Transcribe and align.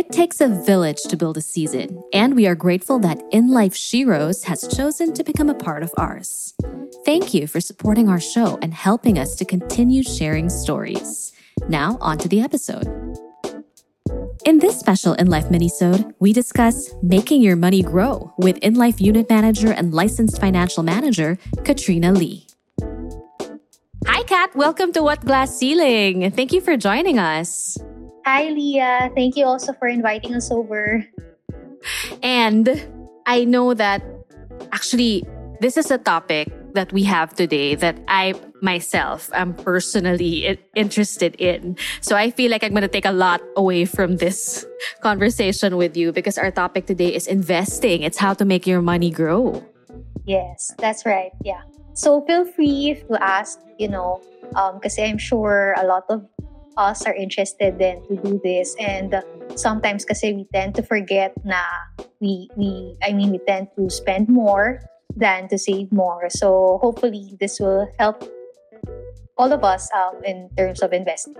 It 0.00 0.08
takes 0.08 0.40
a 0.40 0.48
village 0.48 1.02
to 1.10 1.16
build 1.18 1.36
a 1.36 1.42
season, 1.42 2.02
and 2.14 2.34
we 2.34 2.46
are 2.46 2.54
grateful 2.54 2.98
that 3.00 3.18
InLife 3.32 3.74
Sheroes 3.74 4.44
has 4.44 4.66
chosen 4.66 5.12
to 5.12 5.22
become 5.22 5.50
a 5.50 5.54
part 5.54 5.82
of 5.82 5.92
ours. 5.98 6.54
Thank 7.04 7.34
you 7.34 7.46
for 7.46 7.60
supporting 7.60 8.08
our 8.08 8.18
show 8.18 8.58
and 8.62 8.72
helping 8.72 9.18
us 9.18 9.36
to 9.36 9.44
continue 9.44 10.02
sharing 10.02 10.48
stories. 10.48 11.34
Now, 11.68 11.98
on 12.00 12.16
to 12.16 12.28
the 12.28 12.40
episode. 12.40 12.86
In 14.46 14.58
this 14.58 14.80
special 14.80 15.16
InLife 15.16 15.50
minisode, 15.50 16.14
we 16.18 16.32
discuss 16.32 16.94
making 17.02 17.42
your 17.42 17.56
money 17.56 17.82
grow 17.82 18.32
with 18.38 18.58
InLife 18.60 19.02
unit 19.02 19.28
manager 19.28 19.70
and 19.70 19.92
licensed 19.92 20.40
financial 20.40 20.82
manager 20.82 21.36
Katrina 21.62 22.10
Lee. 22.10 22.46
Hi, 24.06 24.22
Kat. 24.22 24.56
Welcome 24.56 24.94
to 24.94 25.02
What 25.02 25.20
Glass 25.26 25.58
Ceiling. 25.58 26.30
Thank 26.30 26.54
you 26.54 26.62
for 26.62 26.78
joining 26.78 27.18
us. 27.18 27.76
Hi, 28.24 28.48
Leah. 28.50 29.10
Thank 29.14 29.36
you 29.36 29.46
also 29.46 29.72
for 29.72 29.88
inviting 29.88 30.34
us 30.34 30.50
over. 30.50 31.06
And 32.22 32.68
I 33.26 33.44
know 33.44 33.74
that 33.74 34.02
actually 34.72 35.24
this 35.60 35.76
is 35.76 35.90
a 35.90 35.98
topic 35.98 36.52
that 36.74 36.92
we 36.92 37.02
have 37.04 37.34
today 37.34 37.74
that 37.74 37.98
I 38.08 38.34
myself 38.62 39.30
am 39.34 39.54
personally 39.54 40.58
interested 40.76 41.34
in. 41.36 41.76
So 42.00 42.16
I 42.16 42.30
feel 42.30 42.50
like 42.50 42.62
I'm 42.62 42.70
going 42.70 42.82
to 42.82 42.88
take 42.88 43.06
a 43.06 43.12
lot 43.12 43.40
away 43.56 43.84
from 43.84 44.16
this 44.16 44.64
conversation 45.00 45.76
with 45.76 45.96
you 45.96 46.12
because 46.12 46.38
our 46.38 46.50
topic 46.50 46.86
today 46.86 47.14
is 47.14 47.26
investing. 47.26 48.02
It's 48.02 48.18
how 48.18 48.34
to 48.34 48.44
make 48.44 48.66
your 48.66 48.82
money 48.82 49.10
grow. 49.10 49.64
Yes, 50.26 50.72
that's 50.78 51.04
right. 51.04 51.32
Yeah. 51.42 51.62
So 51.94 52.24
feel 52.26 52.44
free 52.44 53.02
to 53.08 53.22
ask, 53.22 53.58
you 53.78 53.88
know, 53.88 54.22
because 54.74 54.98
um, 54.98 55.04
I'm 55.04 55.18
sure 55.18 55.74
a 55.78 55.84
lot 55.84 56.04
of 56.08 56.24
us 56.76 57.06
are 57.06 57.14
interested 57.14 57.78
then 57.78 58.02
to 58.08 58.16
do 58.16 58.40
this. 58.42 58.74
And 58.78 59.14
uh, 59.14 59.22
sometimes 59.56 60.04
kasi 60.04 60.32
we 60.32 60.46
tend 60.52 60.74
to 60.76 60.82
forget 60.82 61.32
na 61.44 61.62
we 62.20 62.48
we 62.56 62.96
I 63.02 63.12
mean 63.12 63.30
we 63.30 63.40
tend 63.46 63.68
to 63.76 63.90
spend 63.90 64.28
more 64.28 64.82
than 65.16 65.48
to 65.48 65.58
save 65.58 65.92
more. 65.92 66.30
So 66.30 66.78
hopefully 66.82 67.36
this 67.40 67.58
will 67.58 67.90
help 67.98 68.22
all 69.36 69.52
of 69.52 69.64
us 69.64 69.88
um, 69.96 70.22
in 70.24 70.50
terms 70.56 70.82
of 70.82 70.92
investing. 70.92 71.34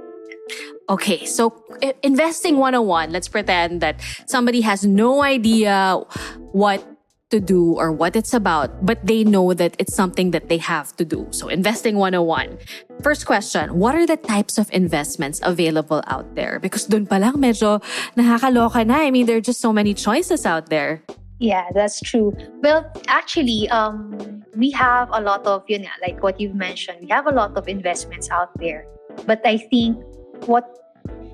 Okay, 0.88 1.24
so 1.24 1.54
investing 2.02 2.56
101, 2.56 3.12
let's 3.12 3.28
pretend 3.28 3.80
that 3.80 4.00
somebody 4.26 4.62
has 4.62 4.84
no 4.84 5.22
idea 5.22 6.02
what 6.50 6.82
to 7.30 7.40
do 7.40 7.74
or 7.78 7.92
what 7.92 8.16
it's 8.16 8.34
about, 8.34 8.84
but 8.84 8.98
they 9.06 9.24
know 9.24 9.54
that 9.54 9.74
it's 9.78 9.94
something 9.94 10.30
that 10.32 10.48
they 10.48 10.58
have 10.58 10.94
to 10.96 11.04
do. 11.04 11.26
So, 11.30 11.48
investing 11.48 11.96
101. 11.96 12.58
First 13.02 13.26
question, 13.26 13.78
what 13.78 13.94
are 13.94 14.06
the 14.06 14.16
types 14.16 14.58
of 14.58 14.68
investments 14.72 15.40
available 15.42 16.02
out 16.06 16.34
there? 16.34 16.58
Because 16.60 16.84
dun 16.84 17.06
pa 17.06 17.16
lang 17.16 17.34
medyo 17.38 17.80
nakakaloka 18.18 18.86
na. 18.86 19.06
I 19.06 19.10
mean, 19.10 19.26
there 19.26 19.38
are 19.38 19.44
just 19.44 19.60
so 19.60 19.72
many 19.72 19.94
choices 19.94 20.44
out 20.44 20.68
there. 20.68 21.02
Yeah, 21.40 21.72
that's 21.72 22.00
true. 22.00 22.36
Well, 22.60 22.84
actually, 23.08 23.66
um, 23.70 24.44
we 24.54 24.70
have 24.72 25.08
a 25.10 25.22
lot 25.22 25.46
of, 25.46 25.64
you 25.68 25.78
know, 25.78 25.88
like 26.02 26.22
what 26.22 26.38
you've 26.38 26.54
mentioned, 26.54 26.98
we 27.00 27.08
have 27.08 27.26
a 27.26 27.32
lot 27.32 27.56
of 27.56 27.66
investments 27.66 28.28
out 28.28 28.52
there. 28.60 28.84
But 29.24 29.40
I 29.46 29.56
think 29.56 29.96
what 30.44 30.68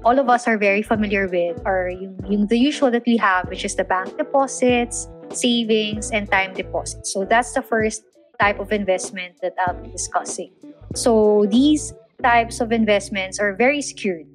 all 0.04 0.20
of 0.20 0.30
us 0.30 0.46
are 0.46 0.56
very 0.56 0.82
familiar 0.82 1.26
with 1.26 1.58
are 1.66 1.90
yung, 1.90 2.14
yung 2.30 2.46
the 2.46 2.56
usual 2.56 2.92
that 2.92 3.02
we 3.04 3.16
have, 3.16 3.48
which 3.48 3.64
is 3.64 3.74
the 3.74 3.82
bank 3.82 4.16
deposits, 4.16 5.08
savings, 5.32 6.10
and 6.10 6.30
time 6.30 6.54
deposits. 6.54 7.12
So 7.12 7.24
that's 7.24 7.52
the 7.52 7.62
first 7.62 8.02
type 8.38 8.60
of 8.60 8.72
investment 8.72 9.36
that 9.42 9.54
I'll 9.66 9.80
be 9.80 9.90
discussing. 9.90 10.52
So 10.94 11.46
these 11.48 11.92
types 12.22 12.60
of 12.60 12.72
investments 12.72 13.38
are 13.38 13.54
very 13.54 13.82
secured 13.82 14.26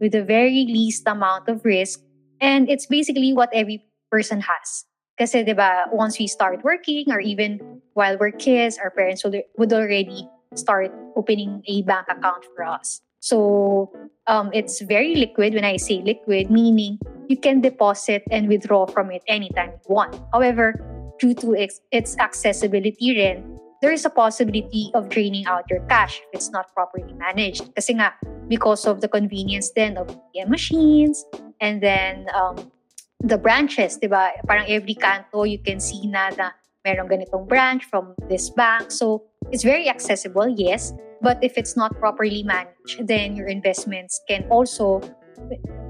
with 0.00 0.12
the 0.12 0.22
very 0.22 0.66
least 0.66 1.02
amount 1.06 1.48
of 1.48 1.64
risk. 1.64 2.00
And 2.40 2.68
it's 2.68 2.86
basically 2.86 3.32
what 3.32 3.48
every 3.52 3.84
person 4.10 4.40
has. 4.40 4.84
Kasi, 5.18 5.42
di 5.44 5.54
ba, 5.54 5.88
once 5.92 6.18
we 6.18 6.26
start 6.28 6.62
working 6.62 7.08
or 7.10 7.20
even 7.20 7.80
while 7.94 8.18
we're 8.20 8.30
kids, 8.30 8.76
our 8.76 8.90
parents 8.90 9.24
would, 9.24 9.72
already 9.72 10.28
start 10.54 10.92
opening 11.16 11.62
a 11.66 11.82
bank 11.82 12.06
account 12.12 12.44
for 12.54 12.64
us. 12.64 13.00
So 13.20 13.90
um, 14.26 14.50
it's 14.52 14.82
very 14.82 15.16
liquid. 15.16 15.54
When 15.54 15.64
I 15.64 15.78
say 15.78 16.04
liquid, 16.04 16.50
meaning 16.50 17.00
you 17.28 17.36
can 17.36 17.60
deposit 17.60 18.22
and 18.30 18.48
withdraw 18.48 18.86
from 18.86 19.10
it 19.10 19.22
anytime 19.28 19.70
you 19.70 19.94
want. 19.94 20.18
However, 20.32 20.74
due 21.18 21.34
to 21.34 21.54
its, 21.54 21.80
its 21.92 22.16
accessibility 22.18 23.16
rin, 23.16 23.58
there 23.82 23.92
is 23.92 24.04
a 24.04 24.10
possibility 24.10 24.90
of 24.94 25.08
draining 25.08 25.46
out 25.46 25.64
your 25.70 25.80
cash 25.86 26.18
if 26.18 26.28
it's 26.32 26.50
not 26.50 26.72
properly 26.74 27.12
managed. 27.14 27.74
Kasi 27.74 27.94
nga, 27.94 28.14
because 28.48 28.86
of 28.86 29.00
the 29.00 29.08
convenience 29.08 29.70
then 29.76 29.96
of 29.96 30.08
ATM 30.08 30.48
machines 30.48 31.24
and 31.60 31.82
then 31.82 32.26
um, 32.34 32.72
the 33.20 33.38
branches, 33.38 33.96
di 33.96 34.08
ba? 34.08 34.32
Parang 34.46 34.66
every 34.68 34.94
canto 34.94 35.44
you 35.44 35.58
can 35.58 35.80
see 35.80 36.06
na 36.08 36.30
na 36.36 36.50
merong 36.86 37.08
ganitong 37.08 37.48
branch 37.48 37.84
from 37.90 38.14
this 38.28 38.48
bank. 38.50 38.90
So 38.90 39.24
it's 39.50 39.64
very 39.64 39.88
accessible, 39.88 40.48
yes. 40.48 40.92
But 41.20 41.42
if 41.42 41.56
it's 41.56 41.76
not 41.76 41.96
properly 41.98 42.44
managed, 42.44 43.08
then 43.08 43.36
your 43.36 43.48
investments 43.48 44.20
can 44.28 44.44
also 44.48 45.00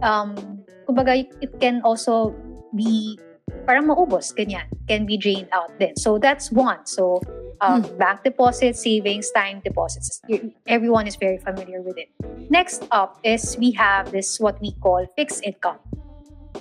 um, 0.02 0.55
kumbaga, 0.86 1.18
it 1.18 1.52
can 1.60 1.82
also 1.82 2.34
be 2.74 3.18
parang 3.66 3.86
maubos, 3.86 4.34
ganyan, 4.34 4.66
can 4.88 5.06
be 5.06 5.18
drained 5.18 5.48
out 5.52 5.70
then. 5.78 5.94
So 5.96 6.18
that's 6.18 6.50
one. 6.50 6.86
So 6.86 7.20
um, 7.60 7.82
hmm. 7.82 7.98
bank 7.98 8.22
deposits, 8.22 8.82
savings, 8.82 9.30
time 9.30 9.60
deposits. 9.64 10.20
Everyone 10.66 11.06
is 11.06 11.16
very 11.16 11.38
familiar 11.38 11.82
with 11.82 11.98
it. 11.98 12.08
Next 12.50 12.86
up 12.90 13.18
is 13.24 13.56
we 13.58 13.72
have 13.72 14.12
this 14.12 14.38
what 14.38 14.60
we 14.60 14.72
call 14.82 15.06
fixed 15.16 15.44
income. 15.44 15.78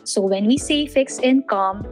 So 0.03 0.21
when 0.21 0.45
we 0.45 0.57
say 0.57 0.85
fixed 0.85 1.23
income, 1.23 1.85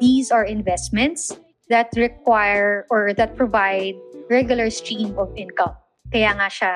these 0.00 0.30
are 0.30 0.44
investments 0.44 1.32
that 1.68 1.92
require 1.96 2.86
or 2.90 3.12
that 3.14 3.36
provide 3.36 3.94
regular 4.30 4.70
stream 4.70 5.16
of 5.18 5.32
income. 5.36 5.76
Kaya 6.12 6.32
nga 6.32 6.48
siya 6.48 6.72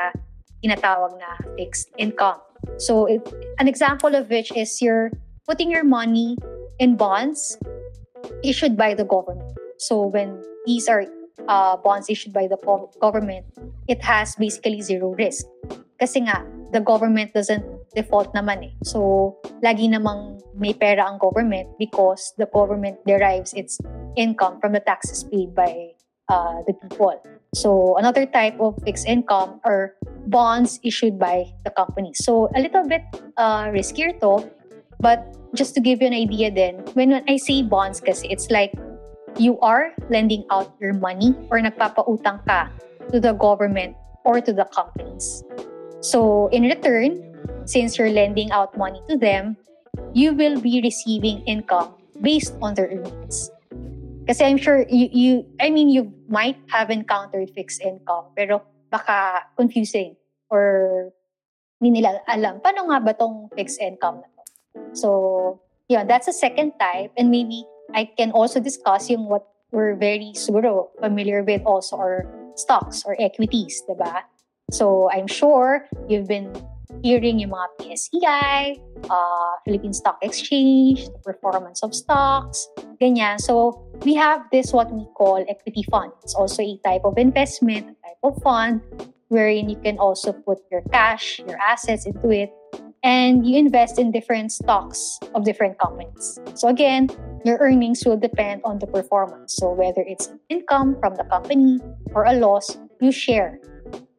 tinatawag 0.61 1.17
na 1.17 1.41
fixed 1.57 1.89
income. 1.97 2.41
So 2.79 3.07
it, 3.07 3.23
an 3.59 3.69
example 3.69 4.15
of 4.15 4.31
which 4.31 4.53
is 4.57 4.81
you're 4.81 5.11
putting 5.47 5.71
your 5.71 5.85
money 5.85 6.37
in 6.79 6.97
bonds 6.97 7.59
issued 8.43 8.77
by 8.77 8.95
the 8.95 9.05
government. 9.05 9.59
So 9.79 10.07
when 10.07 10.43
these 10.67 10.89
are 10.89 11.05
uh, 11.49 11.77
bonds 11.77 12.09
issued 12.09 12.33
by 12.33 12.47
the 12.47 12.59
government, 13.01 13.47
it 13.89 14.03
has 14.03 14.37
basically 14.37 14.81
zero 14.81 15.15
risk. 15.15 15.47
Kasi 15.99 16.27
nga, 16.27 16.47
the 16.73 16.81
government 16.81 17.33
doesn't 17.35 17.65
default 17.95 18.35
naman 18.35 18.73
eh. 18.73 18.75
So, 18.83 19.39
lagi 19.63 19.87
namang 19.87 20.43
may 20.57 20.75
pera 20.75 21.07
ang 21.07 21.19
government 21.19 21.69
because 21.79 22.35
the 22.39 22.49
government 22.51 22.99
derives 23.07 23.55
its 23.55 23.79
income 24.17 24.59
from 24.61 24.73
the 24.73 24.83
taxes 24.83 25.25
paid 25.25 25.55
by 25.55 25.95
uh, 26.33 26.65
the 26.65 26.73
people. 26.73 27.21
So, 27.53 28.01
another 28.01 28.25
type 28.25 28.57
of 28.57 28.81
fixed 28.81 29.05
income 29.05 29.61
are 29.69 29.93
bonds 30.27 30.81
issued 30.83 31.19
by 31.19 31.53
the 31.65 31.71
company. 31.71 32.13
So 32.15 32.49
a 32.55 32.61
little 32.61 32.89
bit 32.89 33.03
uh, 33.37 33.69
riskier 33.69 34.19
to, 34.21 34.49
but 35.01 35.37
just 35.55 35.75
to 35.75 35.81
give 35.81 36.01
you 36.01 36.09
an 36.09 36.15
idea 36.15 36.51
then, 36.51 36.81
when 36.95 37.13
I 37.29 37.37
say 37.37 37.63
bonds 37.63 38.01
kasi, 38.01 38.29
it's 38.31 38.51
like 38.51 38.73
you 39.37 39.59
are 39.61 39.93
lending 40.09 40.45
out 40.51 40.73
your 40.81 40.95
money 40.95 41.35
or 41.51 41.59
nagpapautang 41.59 42.47
ka 42.47 42.71
to 43.11 43.21
the 43.21 43.33
government 43.33 43.97
or 44.25 44.41
to 44.41 44.53
the 44.53 44.65
companies. 44.73 45.45
So 46.01 46.49
in 46.49 46.63
return, 46.63 47.21
since 47.65 47.99
you're 47.99 48.11
lending 48.11 48.51
out 48.51 48.77
money 48.77 49.01
to 49.09 49.17
them, 49.17 49.57
you 50.13 50.33
will 50.33 50.61
be 50.61 50.81
receiving 50.83 51.45
income 51.45 51.95
based 52.21 52.55
on 52.63 52.75
their 52.75 52.89
earnings. 52.89 53.51
Kasi 54.27 54.45
I'm 54.45 54.59
sure 54.59 54.87
you, 54.89 55.09
you 55.11 55.33
I 55.61 55.71
mean, 55.71 55.89
you 55.89 56.13
might 56.29 56.59
have 56.71 56.91
encountered 56.91 57.51
fixed 57.51 57.83
income, 57.83 58.31
pero 58.37 58.63
baka 58.91 59.49
confusing 59.57 60.15
or 60.51 61.11
hindi 61.83 61.99
nila 61.99 62.23
alam, 62.31 62.63
paano 62.63 62.87
nga 62.93 63.03
ba 63.03 63.13
tong 63.19 63.51
fixed 63.59 63.83
income 63.83 64.23
na 64.23 64.29
to? 64.31 64.43
So, 64.95 65.09
yeah, 65.89 66.05
that's 66.05 66.29
a 66.29 66.33
second 66.33 66.79
type. 66.79 67.11
And 67.19 67.31
maybe 67.31 67.67
I 67.91 68.07
can 68.07 68.31
also 68.31 68.61
discuss 68.61 69.11
yung 69.11 69.27
what 69.27 69.43
we're 69.73 69.97
very 69.97 70.33
siguro 70.39 70.95
familiar 71.01 71.43
with 71.43 71.67
also 71.67 71.97
are 71.99 72.23
stocks 72.55 73.03
or 73.03 73.17
equities, 73.19 73.83
di 73.89 73.99
ba? 73.99 74.23
So, 74.71 75.11
I'm 75.11 75.27
sure 75.27 75.89
you've 76.07 76.29
been 76.29 76.55
hearing 77.03 77.43
yung 77.43 77.51
mga 77.51 77.69
PSEI, 77.79 78.79
uh, 79.11 79.53
Philippine 79.67 79.93
Stock 79.93 80.19
Exchange, 80.23 81.07
the 81.11 81.21
performance 81.23 81.83
of 81.83 81.95
stocks, 81.95 82.71
ganyan. 83.03 83.43
So, 83.43 83.83
we 84.07 84.15
have 84.15 84.47
this 84.51 84.73
what 84.73 84.91
we 84.95 85.05
call 85.19 85.45
equity 85.49 85.83
fund. 85.91 86.13
It's 86.23 86.35
also 86.35 86.63
a 86.63 86.79
type 86.87 87.03
of 87.05 87.19
investment, 87.19 87.91
a 87.91 87.97
type 88.07 88.23
of 88.23 88.41
fund 88.43 88.81
wherein 89.33 89.69
you 89.69 89.81
can 89.81 89.97
also 89.97 90.33
put 90.33 90.59
your 90.71 90.83
cash, 90.93 91.41
your 91.49 91.57
assets 91.57 92.05
into 92.05 92.31
it, 92.31 92.53
and 93.03 93.47
you 93.47 93.59
invest 93.59 93.99
in 93.99 94.13
different 94.13 94.53
stocks 94.53 95.19
of 95.35 95.45
different 95.45 95.79
companies. 95.79 96.39
So 96.55 96.69
again, 96.69 97.09
your 97.45 97.59
earnings 97.59 98.05
will 98.05 98.19
depend 98.19 98.61
on 98.65 98.79
the 98.79 98.87
performance. 98.87 99.57
So 99.57 99.73
whether 99.73 100.05
it's 100.07 100.31
income 100.49 100.97
from 101.01 101.17
the 101.17 101.25
company 101.25 101.81
or 102.15 102.25
a 102.25 102.35
loss, 102.35 102.77
you 103.01 103.11
share 103.11 103.59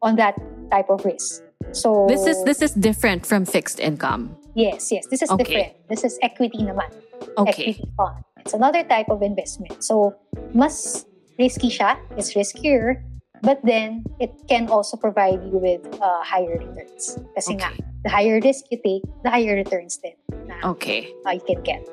on 0.01 0.17
that 0.17 0.35
type 0.71 0.89
of 0.89 1.05
risk. 1.05 1.43
So 1.71 2.05
This 2.07 2.27
is 2.27 2.37
this 2.43 2.61
is 2.61 2.73
different 2.73 3.25
from 3.25 3.45
fixed 3.45 3.79
income. 3.79 4.35
yes, 4.53 4.91
yes. 4.91 5.07
This 5.09 5.21
is 5.23 5.31
Okay. 5.31 5.43
different. 5.43 5.71
This 5.89 6.03
is 6.03 6.19
equity 6.21 6.61
naman. 6.61 6.91
Okay. 7.37 7.73
Equity 7.79 7.87
fund. 7.97 8.21
It's 8.43 8.53
another 8.53 8.83
type 8.83 9.07
of 9.09 9.23
investment. 9.23 9.81
So 9.83 10.13
mas 10.53 11.05
risky 11.39 11.71
siya. 11.71 11.97
It's 12.19 12.35
riskier. 12.35 13.01
But 13.43 13.59
then, 13.67 14.07
it 14.23 14.31
can 14.47 14.71
also 14.71 14.95
provide 14.95 15.43
you 15.43 15.59
with 15.59 15.83
uh, 15.99 16.23
higher 16.23 16.63
returns. 16.63 17.19
Kasi 17.35 17.59
nga, 17.59 17.75
the 17.99 18.07
higher 18.07 18.39
risk 18.39 18.71
you 18.71 18.79
take, 18.79 19.03
the 19.19 19.27
higher 19.35 19.51
returns 19.59 19.99
na 20.47 20.63
Okay. 20.63 21.11
uh, 21.27 21.35
you 21.35 21.43
can 21.43 21.59
get. 21.59 21.83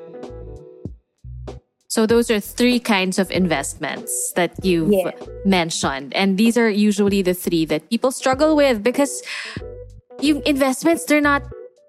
So 1.91 2.07
those 2.07 2.31
are 2.31 2.39
three 2.39 2.79
kinds 2.79 3.19
of 3.19 3.29
investments 3.35 4.31
that 4.39 4.55
you've 4.63 4.95
Yeah. 4.95 5.11
mentioned. 5.43 6.15
And 6.15 6.39
these 6.39 6.55
are 6.55 6.71
usually 6.71 7.21
the 7.21 7.35
three 7.35 7.67
that 7.67 7.83
people 7.91 8.15
struggle 8.15 8.55
with 8.55 8.79
because 8.79 9.19
you 10.23 10.41
investments 10.47 11.03
they're 11.03 11.19
not 11.19 11.43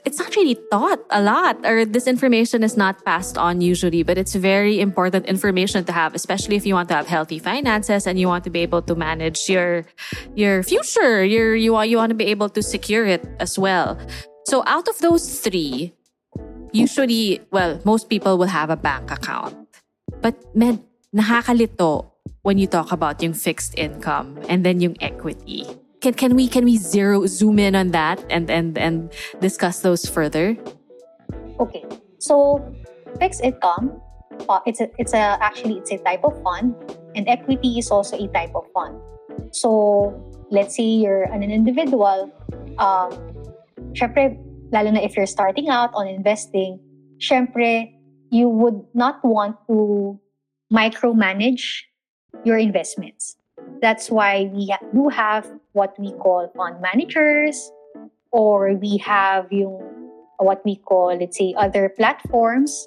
it's 0.04 0.19
not 0.19 0.34
really 0.34 0.58
taught 0.75 0.99
a 1.14 1.22
lot 1.22 1.54
or 1.62 1.87
this 1.87 2.10
information 2.10 2.66
is 2.66 2.75
not 2.76 2.99
passed 3.06 3.38
on 3.38 3.62
usually, 3.62 4.02
but 4.02 4.19
it's 4.19 4.34
very 4.34 4.81
important 4.81 5.26
information 5.31 5.84
to 5.87 5.93
have, 5.94 6.19
especially 6.19 6.58
if 6.58 6.66
you 6.66 6.75
want 6.75 6.88
to 6.90 6.99
have 6.99 7.06
healthy 7.06 7.38
finances 7.38 8.02
and 8.04 8.19
you 8.19 8.26
want 8.26 8.43
to 8.43 8.50
be 8.50 8.58
able 8.66 8.82
to 8.82 8.99
manage 8.99 9.46
your 9.46 9.87
your 10.34 10.66
future. 10.66 11.22
Your 11.22 11.54
you 11.54 11.70
want 11.70 11.87
you 11.94 12.02
want 12.02 12.10
to 12.10 12.19
be 12.19 12.26
able 12.34 12.50
to 12.50 12.58
secure 12.58 13.06
it 13.06 13.22
as 13.38 13.54
well. 13.54 13.94
So 14.50 14.66
out 14.66 14.90
of 14.90 14.99
those 14.99 15.38
three, 15.38 15.94
usually, 16.75 17.38
well, 17.54 17.78
most 17.87 18.10
people 18.10 18.34
will 18.34 18.50
have 18.50 18.66
a 18.75 18.76
bank 18.76 19.06
account. 19.14 19.62
But 20.23 20.39
med, 20.55 20.79
nakakalito 21.11 22.07
when 22.43 22.59
you 22.59 22.67
talk 22.67 22.93
about 22.93 23.23
yung 23.23 23.35
fixed 23.35 23.75
income 23.79 24.39
and 24.49 24.65
then 24.65 24.81
yung 24.81 24.97
equity. 25.03 25.67
Can 26.03 26.15
can 26.15 26.35
we 26.35 26.47
can 26.47 26.65
we 26.65 26.79
zero 26.79 27.27
zoom 27.27 27.59
in 27.59 27.75
on 27.75 27.95
that 27.95 28.19
and 28.31 28.51
and 28.51 28.79
and 28.79 29.11
discuss 29.39 29.87
those 29.87 30.07
further? 30.07 30.59
Okay. 31.63 31.87
So, 32.19 32.59
fixed 33.19 33.43
income, 33.43 34.03
uh, 34.51 34.59
it's 34.67 34.81
a, 34.83 34.91
it's 34.99 35.15
a 35.15 35.39
actually 35.39 35.79
it's 35.79 35.91
a 35.91 35.99
type 35.99 36.27
of 36.27 36.35
fund, 36.43 36.75
and 37.15 37.29
equity 37.29 37.79
is 37.79 37.91
also 37.91 38.19
a 38.19 38.27
type 38.35 38.51
of 38.55 38.67
fund. 38.75 38.99
So, 39.55 40.11
let's 40.51 40.75
say 40.75 40.87
you're 41.03 41.31
an 41.31 41.43
individual, 41.43 42.31
um, 42.79 43.11
syempre, 43.95 44.39
lalo 44.75 44.91
na 44.91 45.01
if 45.07 45.15
you're 45.15 45.31
starting 45.31 45.71
out 45.71 45.95
on 45.95 46.07
investing, 46.11 46.83
syempre, 47.23 47.95
you 48.32 48.49
would 48.49 48.81
not 48.94 49.20
want 49.23 49.61
to 49.69 50.19
micromanage 50.73 51.84
your 52.49 52.56
investments. 52.56 53.37
That's 53.84 54.11
why 54.11 54.50
we 54.52 54.75
do 54.94 55.08
have 55.12 55.46
what 55.73 55.93
we 56.00 56.12
call 56.17 56.49
fund 56.56 56.81
managers, 56.81 57.70
or 58.32 58.73
we 58.75 58.96
have 59.05 59.52
yung 59.52 59.84
what 60.40 60.64
we 60.64 60.76
call, 60.76 61.14
let's 61.14 61.37
say, 61.37 61.55
other 61.58 61.93
platforms 61.93 62.87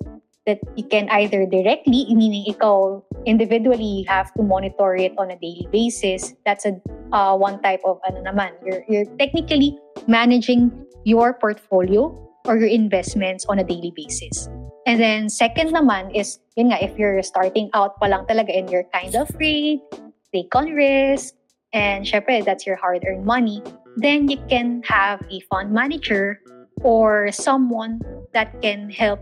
that 0.49 0.59
you 0.75 0.83
can 0.83 1.07
either 1.09 1.45
directly, 1.45 2.09
meaning 2.09 2.45
ikaw 2.49 3.01
individually 3.25 4.01
you 4.01 4.05
have 4.09 4.33
to 4.33 4.41
monitor 4.41 4.95
it 4.95 5.13
on 5.17 5.29
a 5.29 5.37
daily 5.37 5.69
basis. 5.71 6.33
That's 6.45 6.65
a 6.65 6.73
uh, 7.13 7.37
one 7.37 7.61
type 7.61 7.81
of 7.85 8.01
ano 8.09 8.25
naman. 8.25 8.57
You're, 8.65 8.83
you're 8.89 9.09
technically 9.21 9.77
managing 10.09 10.73
your 11.05 11.37
portfolio 11.37 12.09
or 12.45 12.57
your 12.57 12.69
investments 12.69 13.45
on 13.45 13.59
a 13.59 13.63
daily 13.63 13.93
basis. 13.95 14.49
And 14.85 15.01
then 15.01 15.29
second 15.29 15.73
naman 15.73 16.13
is, 16.13 16.39
yun 16.55 16.69
nga, 16.69 16.77
if 16.77 16.93
you're 16.97 17.21
starting 17.23 17.69
out 17.73 17.97
pa 17.99 18.05
lang 18.05 18.25
talaga 18.29 18.53
and 18.53 18.69
you're 18.69 18.85
kind 18.93 19.13
of 19.17 19.29
afraid, 19.29 19.81
take 20.29 20.53
on 20.53 20.77
risk, 20.77 21.33
and 21.73 22.05
syempre, 22.05 22.45
that's 22.45 22.65
your 22.69 22.77
hard-earned 22.77 23.25
money, 23.25 23.65
then 23.97 24.29
you 24.29 24.37
can 24.47 24.85
have 24.85 25.25
a 25.31 25.41
fund 25.49 25.73
manager 25.73 26.39
or 26.85 27.31
someone 27.31 27.99
that 28.33 28.53
can 28.61 28.89
help 28.93 29.19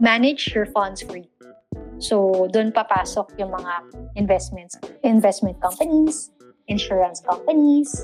manage 0.00 0.50
your 0.50 0.66
funds 0.66 1.02
for 1.02 1.16
you. 1.16 1.30
So, 2.02 2.50
doon 2.50 2.74
papasok 2.74 3.38
yung 3.38 3.54
mga 3.54 3.72
investments, 4.18 4.74
investment 5.06 5.62
companies, 5.62 6.34
insurance 6.66 7.22
companies, 7.22 7.94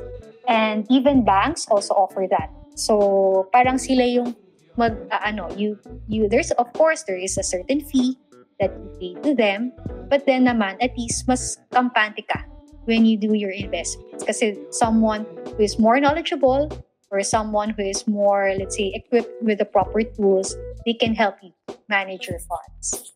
and 0.46 0.86
even 0.86 1.26
banks 1.26 1.66
also 1.66 1.98
offer 1.98 2.30
that. 2.30 2.54
So, 2.78 3.50
parang 3.50 3.82
sila 3.82 4.06
yung 4.06 4.38
mag, 4.78 4.94
uh, 5.10 5.20
ano, 5.20 5.50
you, 5.58 5.78
you, 6.06 6.28
there's, 6.28 6.50
of 6.52 6.72
course, 6.72 7.02
there 7.02 7.18
is 7.18 7.36
a 7.36 7.42
certain 7.42 7.82
fee 7.82 8.16
that 8.60 8.70
you 8.70 8.88
pay 8.98 9.12
to 9.22 9.34
them, 9.34 9.72
but 10.08 10.26
then 10.26 10.46
naman, 10.46 10.78
at 10.80 10.96
least 10.96 11.26
mas 11.26 11.58
kampante 11.74 12.22
ka 12.26 12.46
when 12.86 13.04
you 13.04 13.18
do 13.18 13.34
your 13.34 13.50
investments. 13.50 14.24
Kasi 14.24 14.56
someone 14.70 15.26
who 15.56 15.62
is 15.62 15.78
more 15.78 16.00
knowledgeable 16.00 16.70
or 17.10 17.22
someone 17.22 17.70
who 17.70 17.82
is 17.82 18.06
more, 18.06 18.54
let's 18.56 18.76
say, 18.76 18.92
equipped 18.94 19.30
with 19.42 19.58
the 19.58 19.64
proper 19.64 20.02
tools, 20.02 20.56
they 20.86 20.94
can 20.94 21.14
help 21.14 21.36
you 21.42 21.52
manage 21.88 22.28
your 22.28 22.38
funds. 22.38 23.12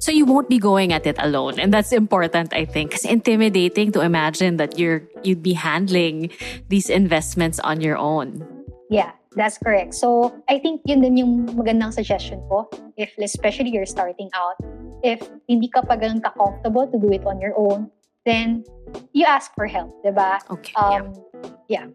So 0.00 0.12
you 0.12 0.24
won't 0.24 0.48
be 0.48 0.58
going 0.58 0.92
at 0.92 1.06
it 1.06 1.16
alone, 1.18 1.58
and 1.58 1.74
that's 1.74 1.92
important, 1.92 2.54
I 2.54 2.64
think. 2.64 2.94
It's 2.94 3.04
intimidating 3.04 3.90
to 3.92 4.00
imagine 4.00 4.56
that 4.56 4.78
you're 4.78 5.02
you'd 5.26 5.42
be 5.42 5.52
handling 5.52 6.30
these 6.70 6.88
investments 6.88 7.58
on 7.60 7.82
your 7.82 7.98
own. 7.98 8.46
Yeah, 8.88 9.17
that's 9.38 9.56
correct. 9.56 9.94
So, 9.94 10.34
I 10.50 10.58
think 10.58 10.82
yun 10.84 11.00
din 11.00 11.16
yung 11.16 11.46
magandang 11.54 11.94
suggestion 11.94 12.42
ko. 12.50 12.66
If, 12.98 13.14
especially 13.22 13.70
you're 13.70 13.86
starting 13.86 14.28
out, 14.34 14.58
if 15.06 15.22
hindi 15.48 15.70
ka 15.70 15.82
pa 15.86 15.94
ganun 15.94 16.20
ka-comfortable 16.20 16.90
to 16.90 16.98
do 16.98 17.14
it 17.14 17.22
on 17.24 17.40
your 17.40 17.54
own, 17.54 17.90
then 18.26 18.64
you 19.14 19.24
ask 19.24 19.54
for 19.54 19.70
help, 19.70 19.94
di 20.02 20.10
ba? 20.10 20.42
Okay. 20.50 20.74
yeah. 20.74 20.98
Um, 20.98 21.06
yeah. 21.70 21.86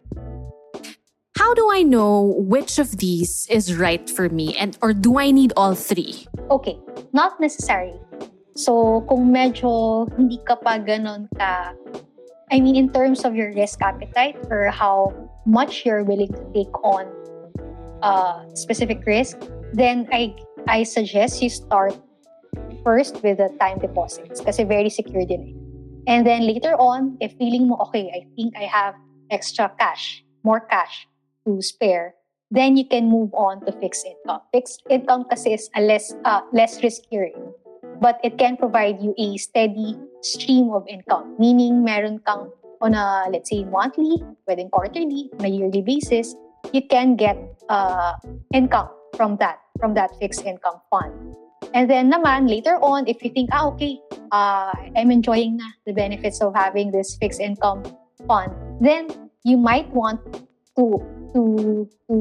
How 1.36 1.52
do 1.52 1.68
I 1.70 1.82
know 1.82 2.40
which 2.40 2.78
of 2.78 2.96
these 2.96 3.46
is 3.50 3.76
right 3.76 4.08
for 4.08 4.32
me, 4.32 4.56
and 4.56 4.78
or 4.80 4.94
do 4.94 5.18
I 5.18 5.30
need 5.30 5.52
all 5.56 5.74
three? 5.74 6.24
Okay, 6.48 6.80
not 7.12 7.36
necessarily. 7.36 8.00
So, 8.56 9.04
kung 9.10 9.34
medyo 9.34 10.08
hindi 10.16 10.38
ka 10.46 10.56
pa 10.56 10.78
ganun 10.80 11.28
ka, 11.36 11.74
I 12.48 12.62
mean, 12.62 12.78
in 12.78 12.88
terms 12.88 13.26
of 13.26 13.34
your 13.34 13.52
risk 13.52 13.82
appetite 13.82 14.38
or 14.48 14.70
how 14.70 15.12
much 15.44 15.84
you're 15.84 16.06
willing 16.06 16.32
to 16.32 16.44
take 16.54 16.72
on 16.86 17.10
uh, 18.04 18.44
specific 18.52 19.00
risk, 19.08 19.40
then 19.72 20.06
I 20.12 20.36
I 20.68 20.84
suggest 20.84 21.40
you 21.40 21.48
start 21.48 21.96
first 22.84 23.24
with 23.24 23.40
the 23.40 23.48
time 23.56 23.80
deposits 23.80 24.44
kasi 24.44 24.62
very 24.68 24.92
secure 24.92 25.24
din 25.24 25.40
eh. 25.40 25.54
And 26.04 26.28
then 26.28 26.44
later 26.44 26.76
on, 26.76 27.16
if 27.20 27.32
feeling 27.40 27.68
mo, 27.68 27.80
okay, 27.88 28.12
I 28.12 28.28
think 28.36 28.52
I 28.60 28.68
have 28.68 28.92
extra 29.32 29.72
cash, 29.80 30.20
more 30.44 30.60
cash 30.60 31.08
to 31.48 31.62
spare, 31.64 32.12
then 32.52 32.76
you 32.76 32.84
can 32.84 33.08
move 33.08 33.32
on 33.32 33.64
to 33.64 33.72
fixed 33.80 34.04
income. 34.04 34.44
Fixed 34.52 34.84
income 34.92 35.24
kasi 35.32 35.56
is 35.56 35.72
a 35.72 35.80
less, 35.80 36.12
uh, 36.28 36.44
less 36.52 36.80
riskier. 36.84 37.32
eh. 37.32 37.40
But 38.04 38.20
it 38.20 38.36
can 38.36 38.60
provide 38.60 39.00
you 39.00 39.16
a 39.16 39.40
steady 39.40 39.96
stream 40.20 40.68
of 40.76 40.84
income. 40.92 41.40
Meaning, 41.40 41.80
meron 41.80 42.20
kang 42.20 42.52
on 42.84 42.92
a, 42.92 43.32
let's 43.32 43.48
say, 43.48 43.64
monthly, 43.64 44.20
pwedeng 44.44 44.68
quarterly, 44.68 45.32
on 45.40 45.46
a 45.46 45.48
yearly 45.48 45.80
basis, 45.80 46.36
you 46.74 46.82
can 46.82 47.14
get 47.14 47.38
uh, 47.70 48.18
income 48.52 48.90
from 49.16 49.38
that, 49.38 49.62
from 49.78 49.94
that 49.94 50.10
fixed 50.18 50.44
income 50.44 50.82
fund. 50.90 51.14
And 51.72 51.88
then 51.88 52.10
naman, 52.10 52.50
later 52.50 52.76
on, 52.82 53.06
if 53.06 53.22
you 53.22 53.30
think, 53.30 53.50
ah, 53.52 53.70
okay, 53.70 54.02
uh, 54.32 54.74
I'm 54.98 55.10
enjoying 55.10 55.56
na 55.56 55.70
the 55.86 55.94
benefits 55.94 56.42
of 56.42 56.52
having 56.54 56.90
this 56.90 57.16
fixed 57.16 57.40
income 57.40 57.86
fund, 58.26 58.50
then 58.82 59.06
you 59.46 59.56
might 59.56 59.88
want 59.94 60.20
to 60.76 60.98
to 61.32 61.88
to 62.10 62.16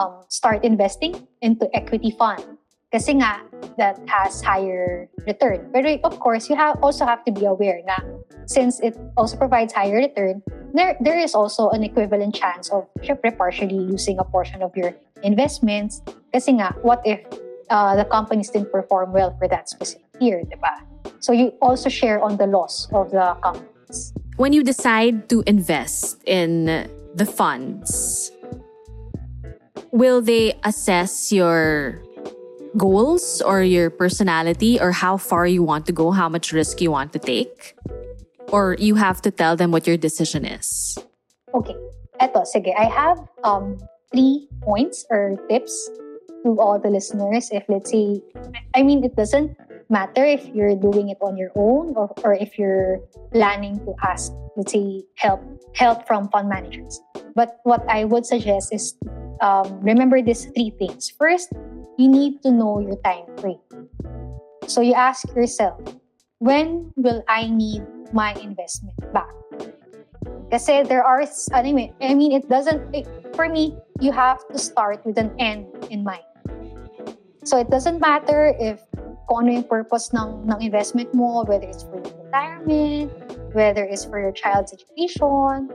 um, 0.00 0.24
start 0.28 0.64
investing 0.64 1.28
into 1.40 1.68
equity 1.76 2.10
fund. 2.16 2.55
Kasi 2.96 3.20
nga, 3.20 3.44
that 3.76 4.00
has 4.08 4.40
higher 4.40 5.04
return. 5.28 5.68
Pero 5.68 6.00
of 6.00 6.16
course, 6.16 6.48
you 6.48 6.56
have 6.56 6.80
also 6.80 7.04
have 7.04 7.20
to 7.28 7.32
be 7.32 7.44
aware 7.44 7.84
na 7.84 8.00
since 8.48 8.80
it 8.80 8.96
also 9.20 9.36
provides 9.36 9.76
higher 9.76 10.00
return, 10.00 10.40
there 10.72 10.96
there 11.04 11.20
is 11.20 11.36
also 11.36 11.68
an 11.76 11.84
equivalent 11.84 12.32
chance 12.32 12.72
of 12.72 12.88
syempre 13.04 13.28
partially 13.36 13.76
losing 13.76 14.16
a 14.16 14.24
portion 14.24 14.64
of 14.64 14.72
your 14.72 14.96
investments. 15.20 16.00
Kasi 16.32 16.56
nga, 16.56 16.72
what 16.80 17.04
if 17.04 17.20
uh, 17.68 18.00
the 18.00 18.08
companies 18.08 18.48
didn't 18.48 18.72
perform 18.72 19.12
well 19.12 19.36
for 19.36 19.44
that 19.44 19.68
specific 19.68 20.08
year, 20.16 20.40
di 20.40 20.56
ba? 20.56 20.80
So 21.20 21.36
you 21.36 21.52
also 21.60 21.92
share 21.92 22.24
on 22.24 22.40
the 22.40 22.48
loss 22.48 22.88
of 22.96 23.12
the 23.12 23.36
companies. 23.44 24.16
When 24.40 24.56
you 24.56 24.64
decide 24.64 25.28
to 25.28 25.44
invest 25.44 26.24
in 26.24 26.88
the 27.12 27.28
funds, 27.28 28.32
will 29.92 30.24
they 30.24 30.56
assess 30.64 31.28
your 31.28 32.05
goals 32.76 33.42
or 33.42 33.62
your 33.62 33.90
personality 33.90 34.78
or 34.80 34.92
how 34.92 35.16
far 35.16 35.46
you 35.46 35.62
want 35.62 35.86
to 35.86 35.92
go, 35.92 36.10
how 36.10 36.28
much 36.28 36.52
risk 36.52 36.80
you 36.80 36.90
want 36.90 37.12
to 37.12 37.18
take? 37.18 37.74
Or 38.48 38.76
you 38.78 38.94
have 38.94 39.20
to 39.22 39.30
tell 39.30 39.56
them 39.56 39.72
what 39.72 39.86
your 39.86 39.96
decision 39.96 40.44
is? 40.44 40.98
Okay. 41.54 41.74
Eto, 42.20 42.46
sige. 42.46 42.72
I 42.78 42.84
have 42.84 43.18
um, 43.44 43.76
three 44.12 44.48
points 44.62 45.04
or 45.10 45.36
tips 45.48 45.74
to 46.44 46.60
all 46.60 46.78
the 46.78 46.88
listeners. 46.88 47.50
If 47.50 47.64
let's 47.68 47.90
say, 47.90 48.22
I 48.74 48.82
mean, 48.82 49.04
it 49.04 49.16
doesn't 49.16 49.56
matter 49.88 50.24
if 50.24 50.46
you're 50.54 50.76
doing 50.76 51.10
it 51.10 51.18
on 51.20 51.36
your 51.36 51.50
own 51.56 51.94
or, 51.96 52.12
or 52.24 52.34
if 52.34 52.58
you're 52.58 53.00
planning 53.32 53.78
to 53.84 53.94
ask, 54.02 54.32
let's 54.56 54.72
say, 54.72 55.02
help 55.16 55.42
help 55.74 56.06
from 56.06 56.28
fund 56.30 56.48
managers. 56.48 57.00
But 57.34 57.60
what 57.64 57.84
I 57.88 58.04
would 58.04 58.24
suggest 58.24 58.72
is 58.72 58.94
um, 59.40 59.80
remember 59.80 60.22
these 60.22 60.46
three 60.56 60.72
things. 60.78 61.12
First, 61.18 61.52
you 61.96 62.08
need 62.08 62.42
to 62.42 62.50
know 62.50 62.80
your 62.80 62.96
time 63.02 63.24
frame. 63.38 63.60
So 64.66 64.80
you 64.80 64.94
ask 64.94 65.26
yourself, 65.34 65.80
when 66.38 66.92
will 66.96 67.22
I 67.28 67.48
need 67.48 67.82
my 68.12 68.34
investment 68.34 68.96
back? 69.12 69.32
Kasi 70.50 70.84
there 70.84 71.02
are, 71.02 71.24
anyway, 71.52 71.92
I 72.00 72.14
mean, 72.14 72.32
it 72.32 72.48
doesn't, 72.48 72.94
it, 72.94 73.08
for 73.34 73.48
me, 73.48 73.76
you 74.00 74.12
have 74.12 74.46
to 74.48 74.58
start 74.58 75.04
with 75.04 75.18
an 75.18 75.34
end 75.38 75.66
in 75.90 76.04
mind. 76.04 76.22
So 77.44 77.58
it 77.58 77.70
doesn't 77.70 78.00
matter 78.00 78.54
if 78.58 78.82
kung 79.28 79.48
ano 79.48 79.62
purpose 79.62 80.12
ng, 80.14 80.46
ng 80.46 80.58
investment 80.62 81.12
mo, 81.14 81.42
whether 81.44 81.66
it's 81.66 81.82
for 81.82 81.98
your 81.98 82.14
retirement, 82.26 83.10
whether 83.54 83.82
it's 83.82 84.04
for 84.04 84.18
your 84.20 84.30
child's 84.30 84.72
education, 84.72 85.70